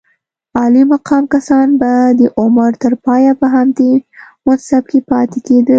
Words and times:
عالي 0.57 0.81
مقام 0.93 1.23
کسان 1.33 1.67
به 1.79 1.91
د 2.19 2.21
عمر 2.39 2.71
تر 2.83 2.93
پایه 3.05 3.33
په 3.41 3.47
همدې 3.55 3.91
منصب 4.45 4.83
کې 4.91 4.99
پاتې 5.09 5.39
کېدل. 5.47 5.69